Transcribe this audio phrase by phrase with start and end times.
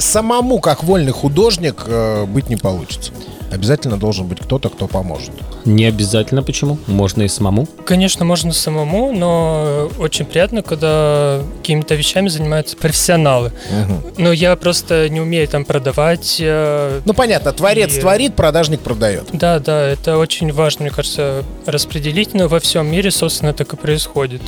[0.00, 3.12] самому, как вольный художник, э, быть не получится.
[3.52, 5.32] Обязательно должен быть кто-то, кто поможет.
[5.64, 6.78] Не обязательно почему?
[6.86, 7.66] Можно и самому.
[7.84, 13.52] Конечно, можно самому, но очень приятно, когда какими-то вещами занимаются профессионалы.
[14.16, 16.36] Но я просто не умею там продавать.
[16.40, 19.24] э, Ну, понятно, творец И- творит, продажник продает.
[19.32, 23.76] Да, да, это очень важно, мне кажется, распределить, но во всем мире, собственно, так и
[23.76, 24.42] происходит.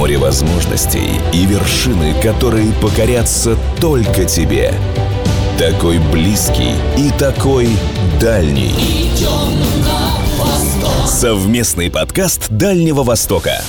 [0.00, 4.72] Море возможностей и вершины, которые покорятся только тебе.
[5.58, 7.68] Такой близкий и такой
[8.18, 9.10] дальний.
[11.06, 13.62] Совместный подкаст Дальнего Востока.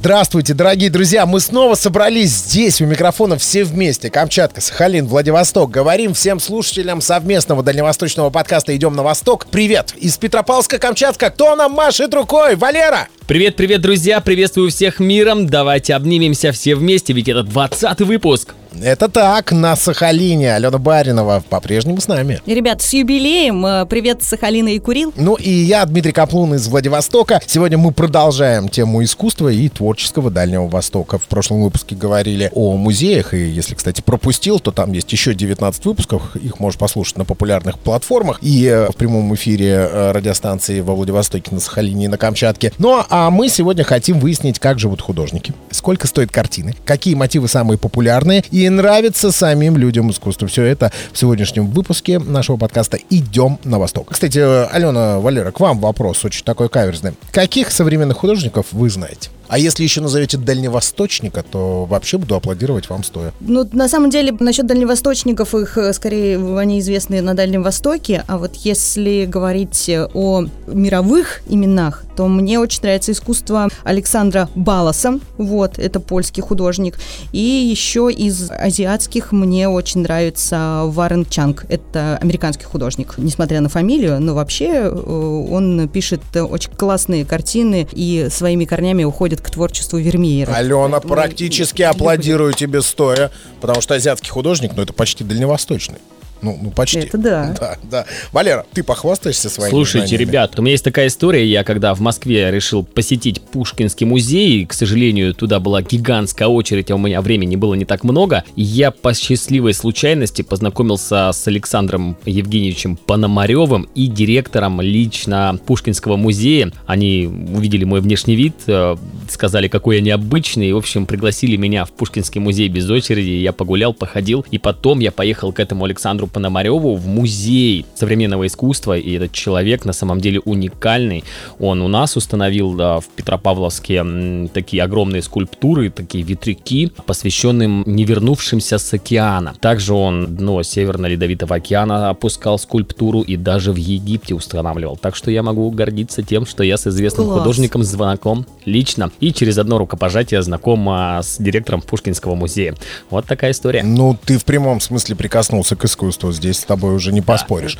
[0.00, 1.26] Здравствуйте, дорогие друзья!
[1.26, 4.08] Мы снова собрались здесь, у микрофона все вместе.
[4.08, 5.70] Камчатка, Сахалин, Владивосток.
[5.70, 9.46] Говорим всем слушателям совместного дальневосточного подкаста «Идем на восток».
[9.50, 9.92] Привет!
[9.98, 11.28] Из Петропавловска-Камчатска.
[11.28, 12.56] Кто нам машет рукой?
[12.56, 13.08] Валера!
[13.26, 14.22] Привет, привет, друзья!
[14.22, 15.46] Приветствую всех миром!
[15.46, 18.54] Давайте обнимемся все вместе, ведь это 20 выпуск.
[18.78, 20.54] Это так, на Сахалине.
[20.54, 22.40] Алена Баринова по-прежнему с нами.
[22.46, 23.66] Ребят, с юбилеем!
[23.66, 25.12] Э, Привет, Сахалина и Курил.
[25.16, 27.40] Ну и я, Дмитрий Каплун из Владивостока.
[27.46, 31.18] Сегодня мы продолжаем тему искусства и творческого Дальнего Востока.
[31.18, 35.84] В прошлом выпуске говорили о музеях, и если, кстати, пропустил, то там есть еще 19
[35.86, 36.36] выпусков.
[36.36, 41.52] Их можешь послушать на популярных платформах и э, в прямом эфире э, радиостанции во Владивостоке,
[41.52, 42.72] на Сахалине и на Камчатке.
[42.78, 47.76] Ну а мы сегодня хотим выяснить, как живут художники, сколько стоят картины, какие мотивы самые
[47.76, 50.48] популярные и нравится самим людям искусство.
[50.48, 54.08] Все это в сегодняшнем выпуске нашего подкаста «Идем на восток».
[54.10, 57.12] Кстати, Алена, Валера, к вам вопрос очень такой каверзный.
[57.30, 59.30] Каких современных художников вы знаете?
[59.50, 63.32] А если еще назовете дальневосточника, то вообще буду аплодировать вам стоя.
[63.40, 68.38] Ну, на самом деле, насчет дальневосточников, их э, скорее они известны на Дальнем Востоке, а
[68.38, 75.80] вот если говорить э, о мировых именах, то мне очень нравится искусство Александра Баласа, вот,
[75.80, 76.96] это польский художник,
[77.32, 84.20] и еще из азиатских мне очень нравится Варен Чанг, это американский художник, несмотря на фамилию,
[84.20, 90.52] но вообще э, он пишет очень классные картины и своими корнями уходит к творчеству Вермеера.
[90.52, 93.30] Алена, Поэтому практически не аплодирую тебе стоя,
[93.60, 95.98] потому что азиатский художник, ну это почти дальневосточный.
[96.42, 97.00] Ну, ну почти.
[97.00, 97.54] Это да.
[97.60, 98.04] Да, да.
[98.32, 100.30] Валера, ты похвастаешься своими Слушайте, знаниями?
[100.30, 101.44] ребят, у меня есть такая история.
[101.46, 106.94] Я когда в Москве решил посетить Пушкинский музей, к сожалению, туда была гигантская очередь, а
[106.94, 108.44] у меня времени было не так много.
[108.56, 116.72] и Я по счастливой случайности познакомился с Александром Евгеньевичем Пономаревым и директором лично Пушкинского музея.
[116.86, 118.96] Они увидели мой внешний вид, э,
[119.32, 120.72] сказали, какой я необычный.
[120.72, 123.30] В общем, пригласили меня в Пушкинский музей без очереди.
[123.30, 124.44] Я погулял, походил.
[124.50, 128.98] И потом я поехал к этому Александру Пономареву в музей современного искусства.
[128.98, 131.24] И этот человек на самом деле уникальный.
[131.58, 138.04] Он у нас установил да, в Петропавловске м, такие огромные скульптуры, такие ветряки, посвященным не
[138.04, 139.54] вернувшимся с океана.
[139.60, 144.96] Также он дно Северно-Ледовитого океана опускал скульптуру и даже в Египте устанавливал.
[144.96, 147.38] Так что я могу гордиться тем, что я с известным Класс.
[147.38, 149.10] художником знаком лично.
[149.20, 152.74] И через одно рукопожатие знаком а, с директором Пушкинского музея.
[153.10, 153.82] Вот такая история.
[153.82, 156.32] Ну, ты в прямом смысле прикоснулся к искусству.
[156.32, 157.78] Здесь с тобой уже не поспоришь.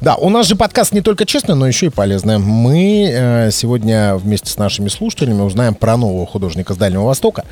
[0.00, 2.38] Да, у нас же подкаст не только честный, но еще и полезный.
[2.38, 7.44] Мы э, сегодня вместе с нашими слушателями узнаем про нового художника с Дальнего Востока.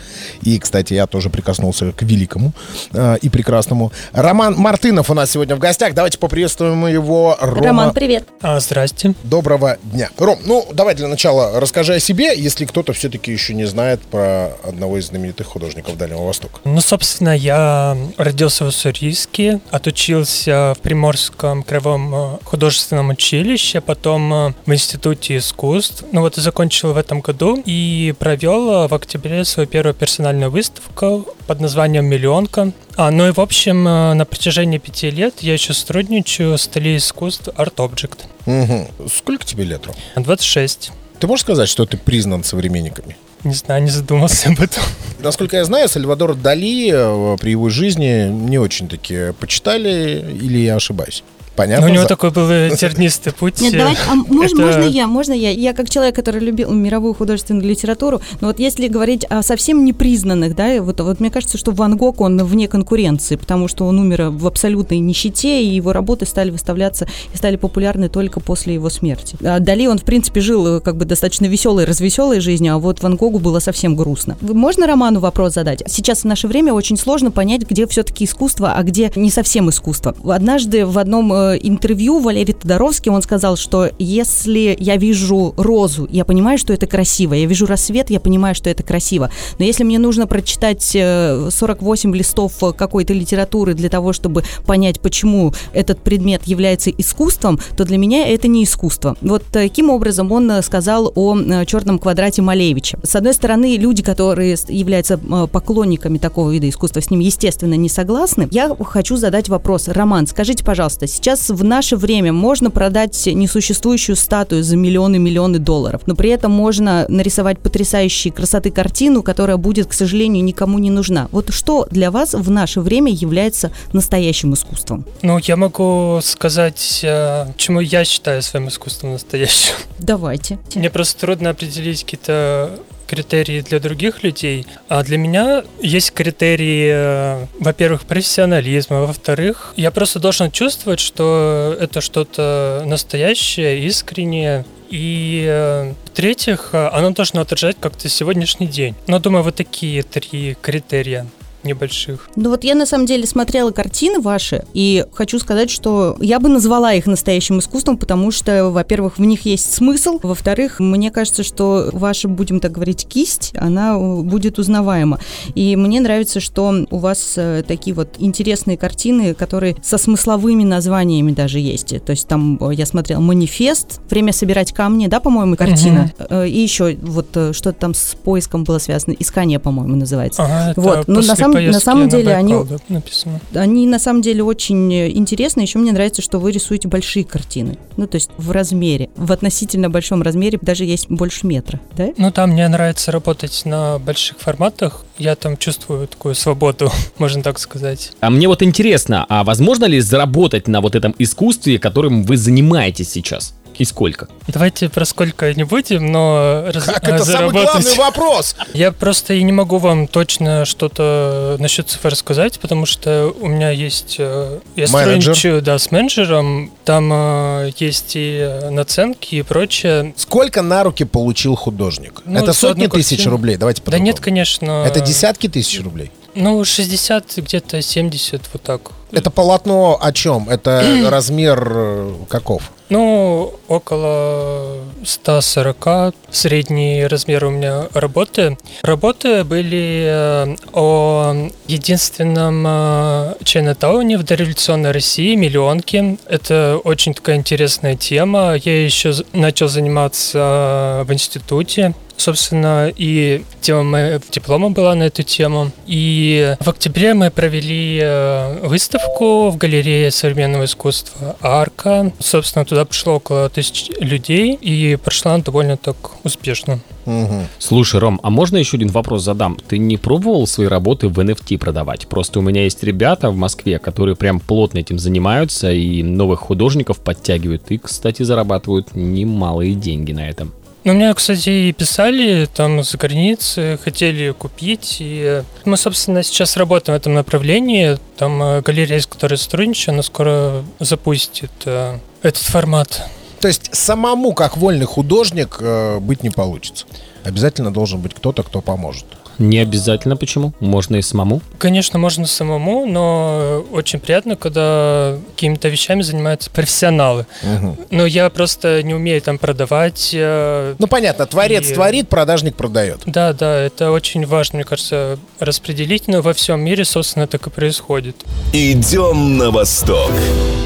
[0.42, 2.52] И, кстати, я тоже прикоснулся к великому
[2.92, 3.92] э, и прекрасному.
[4.12, 5.94] Роман Мартынов у нас сегодня в гостях.
[5.94, 7.36] Давайте поприветствуем его.
[7.40, 8.28] Рома, Роман, привет.
[8.40, 9.14] А, здрасте.
[9.24, 10.10] доброго дня.
[10.18, 14.52] Ром, ну, давай для начала расскажи о себе, если кто-то все-таки еще не знает про
[14.62, 16.60] одного из знаменитых художников Дальнего Востока.
[16.64, 24.52] Ну, собственно, я родился в Уссурийске, отучился в Приморском краевом э, художественном училище, потом э,
[24.66, 26.04] в Институте искусств.
[26.12, 30.50] Ну вот и закончил в этом году и провел э, в октябре свою первую персональную
[30.50, 32.72] выставку под названием «Миллионка».
[32.96, 37.48] А, ну и в общем, на протяжении пяти лет я еще сотрудничаю с столе искусств
[37.56, 38.26] Art Object.
[38.46, 38.88] Мгм.
[39.08, 39.94] Сколько тебе лет, Ром?
[40.16, 40.92] 26.
[41.20, 43.16] Ты можешь сказать, что ты признан современниками?
[43.44, 44.82] Не знаю, не задумался об этом.
[45.20, 51.24] Насколько я знаю, Сальвадор Дали э, при его жизни не очень-таки почитали, или я ошибаюсь?
[51.58, 51.86] Понятно?
[51.86, 52.46] Но у него За- такой был
[52.76, 53.60] тернистый путь.
[53.60, 55.50] Нет, давайте, а мож- это- можно я, можно я?
[55.50, 60.54] Я как человек, который любил мировую художественную литературу, но вот если говорить о совсем непризнанных,
[60.54, 64.30] да, вот, вот мне кажется, что Ван Гог, он вне конкуренции, потому что он умер
[64.30, 69.36] в абсолютной нищете, и его работы стали выставляться и стали популярны только после его смерти.
[69.42, 73.02] А Дали, он, в принципе, жил э, как бы достаточно веселой, развеселой жизнью, а вот
[73.02, 74.36] Ван Гогу было совсем грустно.
[74.40, 75.82] Можно Роману вопрос задать?
[75.88, 80.14] Сейчас в наше время очень сложно понять, где все-таки искусство, а где не совсем искусство.
[80.24, 86.24] Однажды в одном э, интервью Валерий Тодоровский, он сказал, что если я вижу розу, я
[86.24, 89.98] понимаю, что это красиво, я вижу рассвет, я понимаю, что это красиво, но если мне
[89.98, 96.90] нужно прочитать 48 э, листов какой-то литературы для того, чтобы понять, почему этот предмет является
[96.90, 99.16] искусством, то для меня это не искусство.
[99.20, 102.98] Вот таким образом он сказал о э, черном квадрате Малевича.
[103.02, 107.88] С одной стороны, люди, которые являются э, поклонниками такого вида искусства, с ним, естественно, не
[107.88, 108.48] согласны.
[108.50, 109.88] Я хочу задать вопрос.
[109.88, 116.14] Роман, скажите, пожалуйста, сейчас в наше время можно продать несуществующую статую за миллионы-миллионы долларов, но
[116.14, 121.28] при этом можно нарисовать потрясающей красоты картину, которая будет, к сожалению, никому не нужна.
[121.32, 125.04] Вот что для вас в наше время является настоящим искусством?
[125.22, 129.74] Ну, я могу сказать, э, чему я считаю своим искусством настоящим.
[129.98, 130.58] Давайте.
[130.74, 132.70] Мне просто трудно определить какие-то
[133.08, 140.20] критерии для других людей, а для меня есть критерии, э, во-первых, профессионализма, во-вторых, я просто
[140.20, 148.66] должен чувствовать, что это что-то настоящее, искреннее, и э, в-третьих, оно должно отражать как-то сегодняшний
[148.66, 148.94] день.
[149.06, 151.26] Но думаю, вот такие три критерия
[151.64, 152.28] небольших.
[152.36, 156.48] Ну вот я на самом деле смотрела картины ваши, и хочу сказать, что я бы
[156.48, 161.90] назвала их настоящим искусством, потому что, во-первых, в них есть смысл, во-вторых, мне кажется, что
[161.92, 165.18] ваша, будем так говорить, кисть, она будет узнаваема.
[165.54, 171.32] И мне нравится, что у вас э, такие вот интересные картины, которые со смысловыми названиями
[171.32, 172.02] даже есть.
[172.04, 176.12] То есть там э, я смотрела «Манифест», «Время собирать камни», да, по-моему, картина.
[176.18, 176.42] Угу.
[176.42, 180.42] И еще вот что-то там с поиском было связано, «Искание», по-моему, называется.
[180.44, 181.08] Ага, вот.
[181.08, 182.54] Ну, на самом на самом деле они,
[182.88, 183.40] написано.
[183.54, 185.62] они на самом деле очень интересны.
[185.62, 187.78] Еще мне нравится, что вы рисуете большие картины.
[187.96, 192.08] Ну, то есть в размере, в относительно большом размере, даже есть больше метра, да?
[192.16, 195.04] Ну, там мне нравится работать на больших форматах.
[195.18, 198.12] Я там чувствую такую свободу, можно так сказать.
[198.20, 203.10] А мне вот интересно, а возможно ли заработать на вот этом искусстве, которым вы занимаетесь
[203.10, 203.54] сейчас?
[203.78, 204.28] И сколько?
[204.48, 208.56] Давайте про сколько не будем, но раз, как это самый главный вопрос?
[208.74, 213.70] Я просто и не могу вам точно что-то насчет цифр рассказать, потому что у меня
[213.70, 214.16] есть...
[214.18, 220.12] Э, я сотрудничаю, да, с менеджером, там э, есть и наценки и прочее.
[220.16, 222.22] Сколько на руки получил художник?
[222.24, 224.84] Ну, это сотни тысяч рублей, давайте Да нет, конечно.
[224.86, 226.10] Это десятки тысяч рублей?
[226.40, 228.92] Ну, 60, где-то 70, вот так.
[229.10, 230.48] Это полотно о чем?
[230.48, 232.70] Это размер э, каков?
[232.90, 238.56] Ну, около 140 средний размер у меня работы.
[238.82, 241.34] Работы были э, о
[241.66, 246.18] единственном э, Чайнатауне в дореволюционной России, миллионке.
[246.28, 248.54] Это очень такая интересная тема.
[248.54, 255.70] Я еще начал заниматься в институте собственно, и тема моего диплома была на эту тему.
[255.86, 262.12] И в октябре мы провели э, выставку в галерее современного искусства «Арка».
[262.18, 266.80] Собственно, туда пришло около тысячи людей, и прошла она довольно так успешно.
[267.06, 267.46] Угу.
[267.58, 269.56] Слушай, Ром, а можно еще один вопрос задам?
[269.66, 272.06] Ты не пробовал свои работы в NFT продавать?
[272.06, 276.98] Просто у меня есть ребята в Москве, которые прям плотно этим занимаются и новых художников
[276.98, 277.62] подтягивают.
[277.70, 280.52] И, кстати, зарабатывают немалые деньги на этом.
[280.88, 284.96] Ну, меня, кстати, и писали там за границы, хотели купить.
[285.00, 287.98] И мы, собственно, сейчас работаем в этом направлении.
[288.16, 293.02] Там э, галерея, с которой сотрудничаю, она скоро запустит э, этот формат.
[293.40, 296.86] То есть самому, как вольный художник, э, быть не получится.
[297.24, 299.04] Обязательно должен быть кто-то, кто поможет.
[299.38, 300.52] Не обязательно почему?
[300.58, 301.40] Можно и самому?
[301.58, 307.26] Конечно, можно самому, но очень приятно, когда какими-то вещами занимаются профессионалы.
[307.42, 307.76] Угу.
[307.90, 310.10] Но я просто не умею там продавать.
[310.12, 311.74] Э, ну, понятно, творец и...
[311.74, 313.02] творит, продажник продает.
[313.06, 317.50] Да, да, это очень важно, мне кажется, распределить, но во всем мире, собственно, так и
[317.50, 318.16] происходит.
[318.52, 320.10] Идем на восток.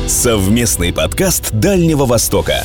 [0.06, 2.64] Совместный подкаст Дальнего Востока.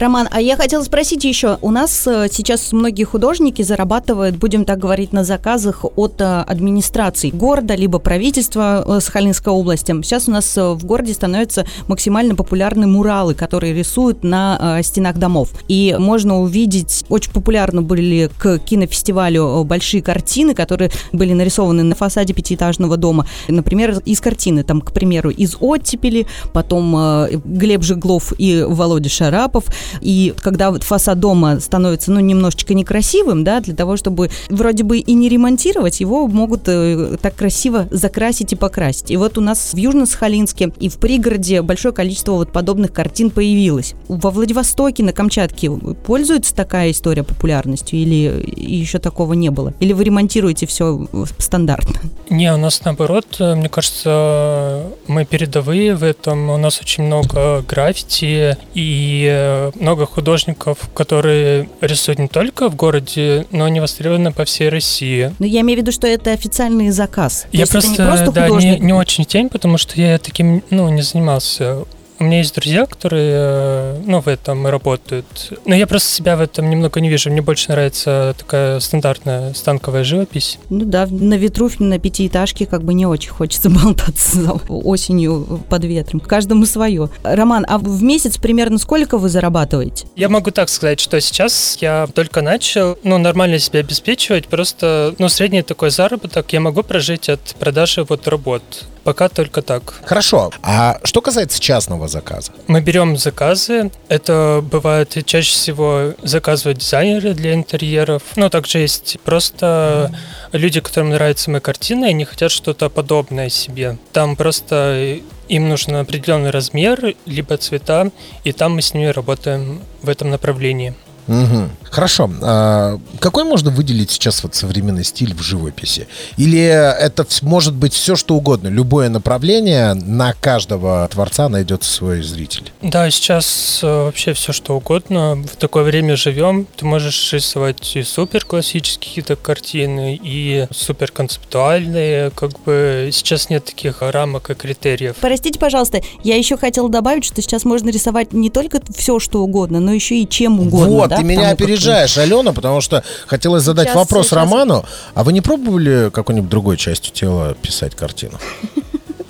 [0.00, 4.78] Роман, а я хотела спросить еще, у нас э, сейчас многие художники зарабатывают, будем так
[4.78, 9.92] говорить, на заказах от э, администрации города, либо правительства э, Сахалинской области.
[10.02, 15.50] Сейчас у нас в городе становятся максимально популярны муралы, которые рисуют на стенах домов.
[15.68, 22.32] И можно увидеть, очень популярны были к кинофестивалю большие картины, которые были нарисованы на фасаде
[22.32, 23.26] пятиэтажного дома.
[23.48, 29.64] Например, из картины, там, к примеру, из оттепели, потом Глеб Жиглов и Володя Шарапов–
[30.00, 34.98] И когда вот фасад дома становится, ну, немножечко некрасивым, да, для того, чтобы вроде бы
[34.98, 39.10] и не ремонтировать, его могут э, так красиво закрасить и покрасить.
[39.10, 43.94] И вот у нас в Южно-Сахалинске и в пригороде большое количество вот подобных картин появилось.
[44.08, 49.74] Во Владивостоке, на Камчатке пользуется такая история популярностью или еще такого не было?
[49.80, 51.06] Или вы ремонтируете все
[51.38, 52.00] стандартно?
[52.28, 56.50] Не, у нас наоборот, мне кажется, мы передовые в этом.
[56.50, 63.64] У нас очень много граффити и много художников, которые рисуют не только в городе, но
[63.64, 65.34] они востребованы по всей России.
[65.38, 67.46] Но я имею в виду, что это официальный заказ.
[67.52, 71.02] Я просто, не, просто да, не, не очень тень, потому что я таким ну, не
[71.02, 71.84] занимался.
[72.20, 75.54] У меня есть друзья, которые, э, ну, в этом работают.
[75.64, 77.30] Но я просто себя в этом немного не вижу.
[77.30, 80.58] Мне больше нравится такая стандартная станковая живопись.
[80.68, 86.20] Ну да, на ветру, на пятиэтажке как бы не очень хочется болтаться осенью под ветром.
[86.20, 87.08] Каждому свое.
[87.22, 90.06] Роман, а в месяц примерно сколько вы зарабатываете?
[90.14, 94.46] Я могу так сказать, что сейчас я только начал, ну, нормально себя обеспечивать.
[94.46, 98.62] Просто, ну, средний такой заработок я могу прожить от продажи вот работ.
[99.04, 99.94] Пока только так.
[100.04, 100.50] Хорошо.
[100.62, 102.52] А что касается частного заказа?
[102.66, 103.90] Мы берем заказы.
[104.08, 108.22] Это бывает чаще всего заказывают дизайнеры для интерьеров.
[108.36, 110.12] Но также есть просто
[110.52, 113.98] люди, которым нравятся мои картины, и они хотят что-то подобное себе.
[114.12, 118.10] Там просто им нужен определенный размер, либо цвета,
[118.44, 120.94] и там мы с ними работаем в этом направлении.
[121.30, 121.70] Угу.
[121.90, 122.28] Хорошо.
[122.42, 126.08] А какой можно выделить сейчас вот современный стиль в живописи?
[126.36, 128.66] Или это может быть все, что угодно?
[128.66, 132.72] Любое направление, на каждого творца найдется свой зритель?
[132.82, 135.36] Да, сейчас э, вообще все, что угодно.
[135.36, 136.66] В такое время живем.
[136.76, 142.30] Ты можешь рисовать и супер классические какие-то картины, и супер концептуальные.
[142.30, 145.16] Как бы сейчас нет таких рамок и критериев.
[145.20, 149.78] Простите, пожалуйста, я еще хотела добавить, что сейчас можно рисовать не только все, что угодно,
[149.78, 150.88] но еще и чем угодно.
[150.88, 151.19] Вот, да?
[151.20, 152.24] Ты меня опережаешь, как...
[152.24, 154.38] Алена, потому что хотелось задать сейчас, вопрос сейчас...
[154.38, 154.84] Роману.
[155.14, 158.38] А вы не пробовали какой-нибудь другой частью тела писать картину?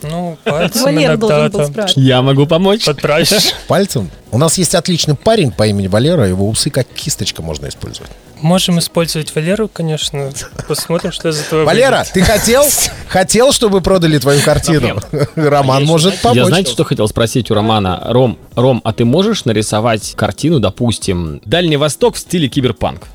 [0.02, 1.72] Ну, пальцем Валер иногда там.
[1.96, 2.86] Я могу помочь.
[2.86, 3.52] Подправишь.
[3.68, 4.10] Пальцем?
[4.30, 8.10] У нас есть отличный парень по имени Валера, его усы как кисточка можно использовать.
[8.42, 10.32] Можем использовать Валеру, конечно.
[10.66, 12.12] Посмотрим, что из этого Валера, выйдет.
[12.12, 12.64] ты хотел,
[13.08, 15.00] хотел, чтобы продали твою картину?
[15.34, 16.36] Роман может помочь.
[16.36, 18.00] Я знаете, что хотел спросить у Романа?
[18.06, 23.08] Ром, Ром, а ты можешь нарисовать картину, допустим, Дальний Восток в стиле киберпанк?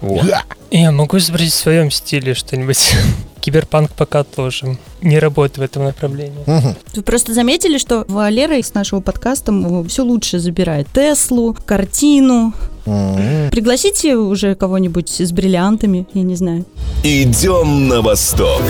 [0.72, 2.96] Я могу изобразить в своем стиле что-нибудь.
[3.42, 6.42] Киберпанк пока тоже не работает в этом направлении.
[6.48, 6.76] Угу.
[6.96, 9.54] Вы просто заметили, что Валера из нашего подкаста
[9.88, 12.54] все лучше забирает Теслу, картину.
[12.86, 13.50] Угу.
[13.52, 16.66] Пригласите уже кого-нибудь с бриллиантами, я не знаю.
[17.04, 18.62] Идем на восток.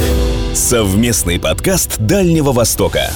[0.54, 3.12] Совместный подкаст Дальнего Востока.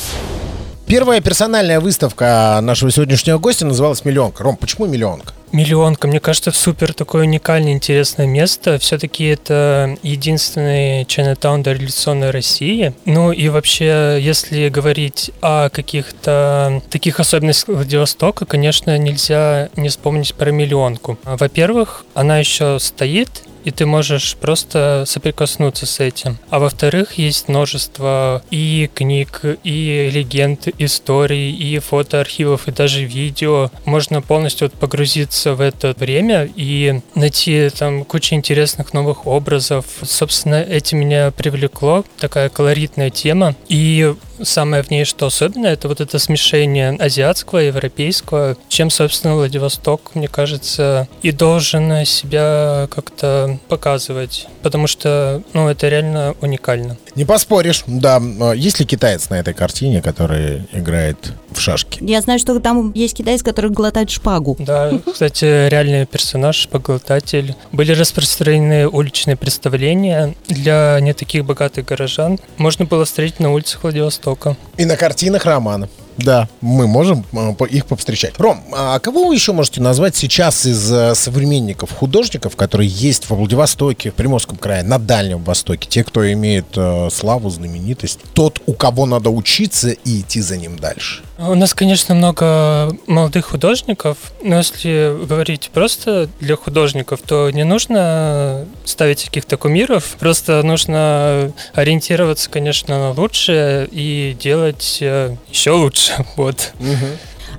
[0.90, 4.44] Первая персональная выставка нашего сегодняшнего гостя называлась «Миллионка».
[4.44, 5.36] Ром, почему «Миллионка»?
[5.52, 8.80] Миллионка, мне кажется, супер такое уникальное, интересное место.
[8.80, 12.96] Все-таки это единственный Чайнатаун до революционной России.
[13.06, 20.50] Ну и вообще, если говорить о каких-то таких особенностях Владивостока, конечно, нельзя не вспомнить про
[20.50, 21.20] миллионку.
[21.24, 26.40] Во-первых, она еще стоит, и ты можешь просто соприкоснуться с этим.
[26.50, 33.70] А во-вторых, есть множество и книг, и легенд, историй, и фотоархивов, и даже видео.
[33.86, 39.86] Можно полностью вот погрузиться в это время и найти там кучу интересных новых образов.
[40.02, 43.56] Собственно, этим меня привлекло, такая колоритная тема.
[43.68, 49.36] И самое в ней, что особенно, это вот это смешение азиатского и европейского, чем, собственно,
[49.36, 56.98] Владивосток, мне кажется, и должен себя как-то показывать, потому что, ну, это реально уникально.
[57.16, 58.22] Не поспоришь, да.
[58.56, 61.18] Есть ли китаец на этой картине, который играет
[61.60, 62.00] в шашки?
[62.02, 64.56] Я знаю, что там есть китаец, который глотает шпагу.
[64.60, 67.56] Да, кстати, реальный персонаж, шпаглотатель.
[67.72, 72.40] Были распространены уличные представления для не таких богатых горожан.
[72.58, 74.58] Можно было встретить на улицах Владивостока.
[74.78, 75.90] И на картинах романа.
[76.24, 78.34] Да, мы можем э, их повстречать.
[78.38, 83.38] Ром, а кого вы еще можете назвать сейчас из э, современников, художников, которые есть во
[83.38, 85.88] Владивостоке, в Приморском крае, на Дальнем Востоке?
[85.90, 88.20] Те, кто имеет э, славу, знаменитость.
[88.34, 91.24] Тот, у кого надо учиться и идти за ним дальше.
[91.42, 98.68] У нас, конечно, много молодых художников, но если говорить просто для художников, то не нужно
[98.84, 106.26] ставить каких-то кумиров, просто нужно ориентироваться, конечно, на лучшее и делать еще лучше.
[106.36, 106.74] Вот.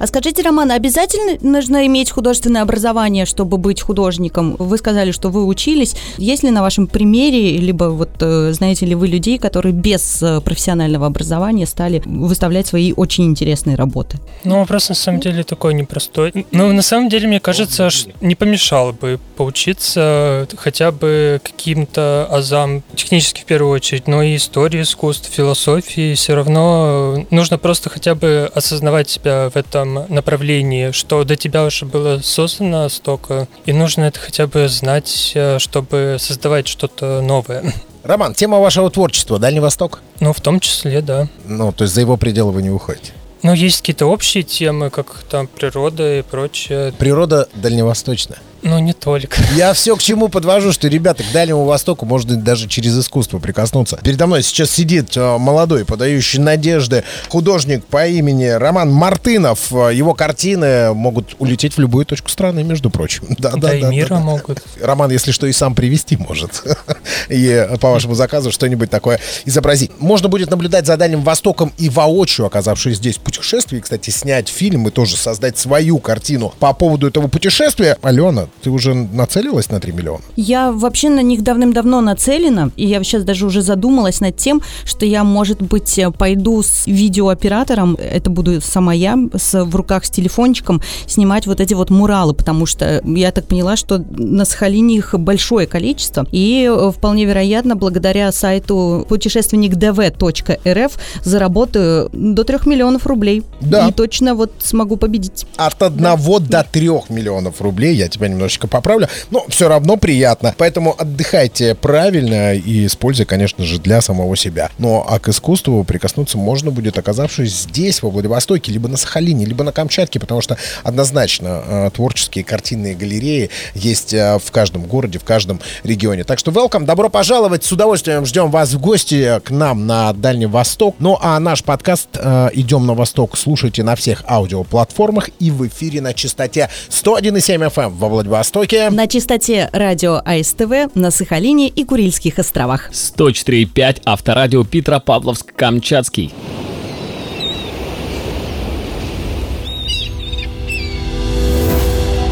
[0.00, 4.57] А скажите, Роман, обязательно нужно иметь художественное образование, чтобы быть художником?
[4.59, 5.95] Вы сказали, что вы учились.
[6.16, 10.40] Есть ли на вашем примере, либо вот э, знаете ли вы людей, которые без э,
[10.40, 14.19] профессионального образования стали выставлять свои очень интересные работы?
[14.45, 16.47] Ну, вопрос на самом деле такой непростой.
[16.50, 17.90] Ну, на самом деле, мне кажется,
[18.23, 24.80] не помешало бы поучиться хотя бы каким-то азам, технически в первую очередь, но и истории
[24.80, 26.14] искусств, философии.
[26.14, 31.87] Все равно нужно просто хотя бы осознавать себя в этом направлении, что до тебя уже
[31.87, 37.73] было создано столько, и нужно это хотя бы знать, э, чтобы создавать что-то новое.
[38.03, 40.03] Роман, тема вашего творчества Дальний Восток?
[40.21, 41.29] Ну, в том числе, да.
[41.45, 43.13] Ну, то есть за его пределы вы не выходите?
[43.43, 46.93] Ну, есть какие-то общие темы, как там природа и прочее.
[46.99, 48.39] Природа дальневосточная.
[48.62, 49.37] Ну, не только.
[49.55, 53.99] Я все к чему подвожу, что, ребята, к Дальнему Востоку можно даже через искусство прикоснуться.
[54.02, 59.73] Передо мной сейчас сидит э, молодой, подающий надежды художник по имени Роман Мартынов.
[59.73, 63.25] Э, его картины могут улететь в любую точку страны, между прочим.
[63.40, 64.21] Да, да, да, и да, мира да.
[64.21, 64.62] могут.
[64.83, 66.62] Роман, если что, и сам привести может.
[67.31, 69.93] И э, по вашему заказу что-нибудь такое изобразить.
[69.99, 74.88] Можно будет наблюдать за Дальним Востоком и воочию, оказавшись здесь в путешествии, кстати, снять фильм
[74.88, 77.97] и тоже создать свою картину по поводу этого путешествия.
[78.02, 80.23] Алена, ты уже нацелилась на 3 миллиона?
[80.37, 85.07] Я вообще на них давным-давно нацелена, и я сейчас даже уже задумалась над тем, что
[85.07, 90.83] я, может быть, пойду с видеооператором, это буду сама я, с, в руках с телефончиком,
[91.07, 95.66] снимать вот эти вот муралы, потому что я так поняла, что на Сахалине их большое
[95.66, 100.92] количество, и э, вполне вероятно, благодаря сайту путешественникдв.рф
[101.25, 103.42] заработаю до 3 миллионов рублей.
[103.61, 103.88] Да.
[103.88, 105.47] И точно вот смогу победить.
[105.57, 106.16] От 1 да.
[106.16, 110.55] до 3 миллионов рублей, я тебя немножечко поправлю, но все равно приятно.
[110.57, 114.71] Поэтому отдыхайте правильно и используя, конечно же, для самого себя.
[114.79, 119.63] Но а к искусству прикоснуться можно будет, оказавшись здесь, во Владивостоке, либо на Сахалине, либо
[119.63, 125.25] на Камчатке, потому что однозначно э, творческие картинные галереи есть э, в каждом городе, в
[125.25, 126.25] каждом регионе.
[126.25, 130.47] Так что welcome, добро пожаловать, с удовольствием ждем вас в гости к нам на Дальний
[130.47, 130.97] Восток.
[130.99, 136.01] Ну а наш подкаст э, «Идем на Восток» слушайте на всех аудиоплатформах и в эфире
[136.01, 138.91] на частоте 101,7 FM эм во Владивостоке.
[138.91, 142.91] На частоте радио АСТВ на Сахалине и Курильских островах.
[142.93, 146.33] 104,5 Авторадио Петропавловск-Камчатский.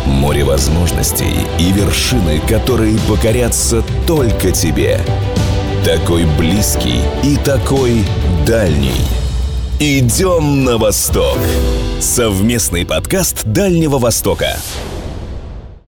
[0.06, 5.00] Море возможностей и вершины, которые покорятся только тебе.
[5.84, 8.04] Такой близкий и такой
[8.46, 9.02] дальний.
[9.80, 11.38] Идем на восток.
[12.00, 14.56] Совместный подкаст Дальнего Востока.